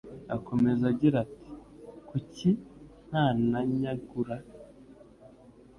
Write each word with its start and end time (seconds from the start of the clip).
akomeza 0.35 0.83
agira 0.91 1.17
ati 1.23 1.31
Kuki 2.07 2.49
nantanyagura 3.09 4.35